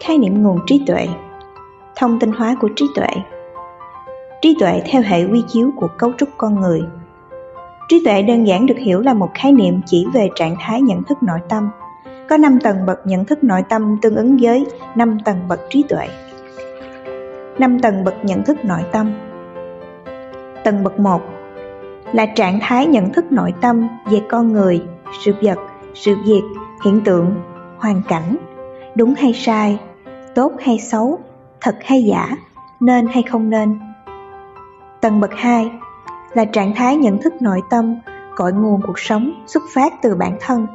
[0.00, 1.08] khái niệm nguồn trí tuệ
[2.00, 3.08] thông tin hóa của trí tuệ.
[4.42, 6.82] Trí tuệ theo hệ quy chiếu của cấu trúc con người.
[7.88, 11.02] Trí tuệ đơn giản được hiểu là một khái niệm chỉ về trạng thái nhận
[11.02, 11.70] thức nội tâm.
[12.28, 15.84] Có 5 tầng bậc nhận thức nội tâm tương ứng với 5 tầng bậc trí
[15.88, 16.08] tuệ.
[17.58, 19.12] 5 tầng bậc nhận thức nội tâm.
[20.64, 21.20] Tầng bậc 1
[22.12, 24.82] là trạng thái nhận thức nội tâm về con người,
[25.24, 25.58] sự vật,
[25.94, 26.42] sự việc,
[26.84, 27.34] hiện tượng,
[27.78, 28.36] hoàn cảnh,
[28.94, 29.78] đúng hay sai,
[30.34, 31.18] tốt hay xấu,
[31.60, 32.28] thật hay giả,
[32.80, 33.80] nên hay không nên.
[35.00, 35.70] Tầng bậc 2
[36.32, 37.96] là trạng thái nhận thức nội tâm,
[38.36, 40.66] cội nguồn cuộc sống xuất phát từ bản thân.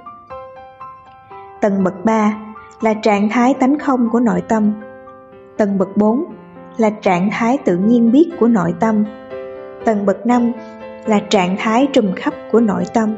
[1.62, 2.38] Tầng bậc 3
[2.82, 4.74] là trạng thái tánh không của nội tâm.
[5.58, 6.26] Tầng bậc 4
[6.78, 9.06] là trạng thái tự nhiên biết của nội tâm.
[9.86, 10.52] Tầng bậc 5
[11.06, 13.16] là trạng thái trùm khắp của nội tâm.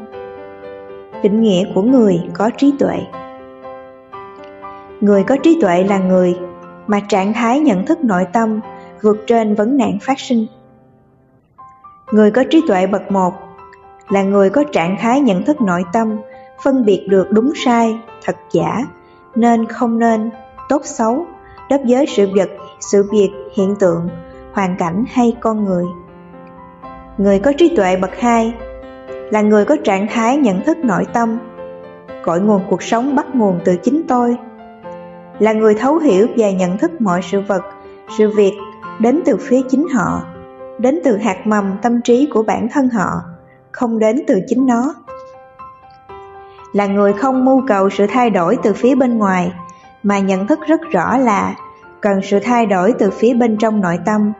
[1.23, 2.97] Định nghĩa của người có trí tuệ
[5.01, 6.37] Người có trí tuệ là người
[6.87, 8.59] mà trạng thái nhận thức nội tâm
[9.01, 10.45] vượt trên vấn nạn phát sinh.
[12.11, 13.33] Người có trí tuệ bậc một
[14.09, 16.17] là người có trạng thái nhận thức nội tâm
[16.63, 18.85] phân biệt được đúng sai, thật giả,
[19.35, 20.29] nên không nên,
[20.69, 21.25] tốt xấu,
[21.69, 22.49] đối với sự vật,
[22.79, 24.09] sự việc, hiện tượng,
[24.53, 25.85] hoàn cảnh hay con người.
[27.17, 28.53] Người có trí tuệ bậc hai
[29.31, 31.37] là người có trạng thái nhận thức nội tâm,
[32.23, 34.37] cội nguồn cuộc sống bắt nguồn từ chính tôi,
[35.39, 37.61] là người thấu hiểu và nhận thức mọi sự vật,
[38.17, 38.53] sự việc
[38.99, 40.21] đến từ phía chính họ,
[40.77, 43.09] đến từ hạt mầm tâm trí của bản thân họ,
[43.71, 44.93] không đến từ chính nó.
[46.73, 49.53] Là người không mưu cầu sự thay đổi từ phía bên ngoài,
[50.03, 51.55] mà nhận thức rất rõ là
[52.01, 54.33] cần sự thay đổi từ phía bên trong nội tâm.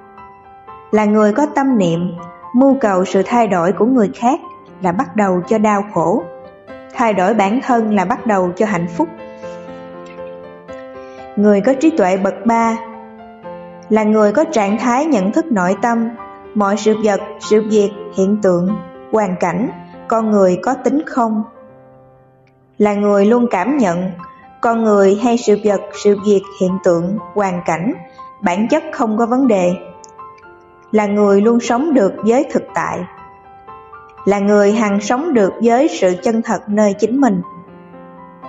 [0.92, 2.12] Là người có tâm niệm,
[2.56, 4.40] mưu cầu sự thay đổi của người khác
[4.82, 6.24] là bắt đầu cho đau khổ.
[6.94, 9.08] Thay đổi bản thân là bắt đầu cho hạnh phúc.
[11.38, 12.78] Người có trí tuệ bậc ba
[13.90, 16.10] là người có trạng thái nhận thức nội tâm,
[16.56, 18.70] mọi sự vật, sự việc, hiện tượng,
[19.12, 19.70] hoàn cảnh,
[20.08, 21.44] con người có tính không.
[22.78, 24.12] Là người luôn cảm nhận,
[24.62, 27.94] con người hay sự vật, sự việc, hiện tượng, hoàn cảnh,
[28.44, 29.72] bản chất không có vấn đề.
[30.92, 33.00] Là người luôn sống được với thực tại.
[34.26, 37.42] Là người hằng sống được với sự chân thật nơi chính mình.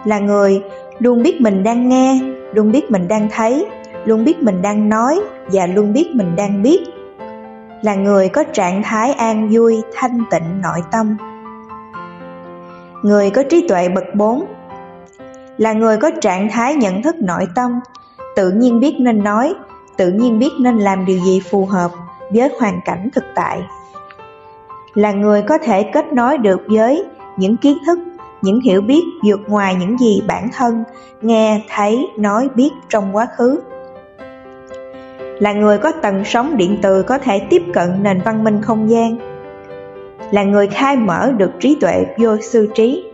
[0.05, 0.63] Là người
[0.99, 2.21] luôn biết mình đang nghe,
[2.59, 3.67] luôn biết mình đang thấy,
[4.05, 5.21] luôn biết mình đang nói
[5.53, 6.81] và luôn biết mình đang biết.
[7.83, 11.17] Là người có trạng thái an vui, thanh tịnh nội tâm.
[13.03, 14.45] Người có trí tuệ bậc 4
[15.59, 17.81] là người có trạng thái nhận thức nội tâm,
[18.37, 19.55] tự nhiên biết nên nói,
[19.97, 21.91] tự nhiên biết nên làm điều gì phù hợp
[22.31, 23.61] với hoàn cảnh thực tại.
[24.95, 27.05] Là người có thể kết nối được với
[27.37, 27.99] những kiến thức,
[28.43, 30.85] những hiểu biết vượt ngoài những gì bản thân
[31.23, 33.61] nghe, thấy, nói, biết trong quá khứ.
[35.41, 38.91] Là người có tần sóng điện từ có thể tiếp cận nền văn minh không
[38.91, 39.19] gian.
[40.31, 43.05] Là người khai mở được trí tuệ vô sư trí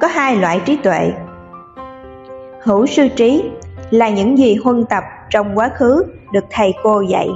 [0.00, 1.12] có hai loại trí tuệ.
[2.62, 3.50] Hữu sư trí
[3.90, 7.28] là những gì huân tập trong quá khứ được thầy cô dạy.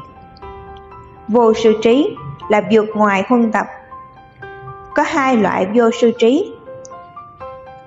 [1.28, 2.16] Vô sư trí
[2.48, 3.66] là vượt ngoài huân tập.
[4.94, 6.54] Có hai loại vô sư trí.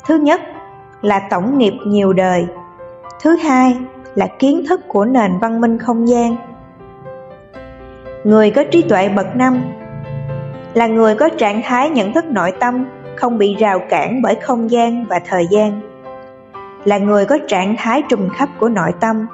[0.05, 0.41] Thứ nhất
[1.01, 2.45] là tổng nghiệp nhiều đời.
[3.21, 3.77] Thứ hai
[4.15, 6.35] là kiến thức của nền văn minh không gian.
[8.23, 9.61] Người có trí tuệ bậc năm
[10.73, 14.71] là người có trạng thái nhận thức nội tâm không bị rào cản bởi không
[14.71, 15.81] gian và thời gian
[16.85, 19.27] là người có trạng thái trùm khắp của nội tâm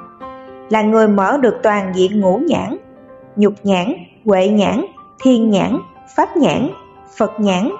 [0.70, 2.76] là người mở được toàn diện ngũ nhãn,
[3.36, 3.92] nhục nhãn,
[4.24, 4.84] huệ nhãn,
[5.22, 5.78] thiên nhãn,
[6.16, 6.68] pháp nhãn
[7.16, 7.70] phật nhãn.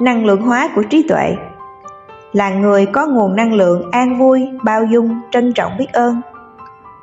[0.00, 1.36] Năng lượng hóa của trí tuệ
[2.32, 6.20] là người có nguồn năng lượng an vui, bao dung, trân trọng biết ơn.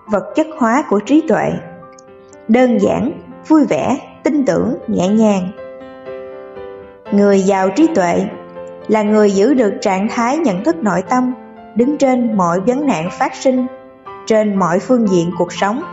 [0.05, 1.53] Vật chất hóa của trí tuệ
[2.47, 3.11] đơn giản,
[3.47, 5.51] vui vẻ, tin tưởng, nhẹ nhàng.
[7.11, 8.25] Người giàu trí tuệ
[8.88, 11.34] là người giữ được trạng thái nhận thức nội tâm,
[11.75, 13.67] đứng trên mọi vấn nạn phát sinh,
[14.25, 15.84] trên mọi phương diện cuộc sống.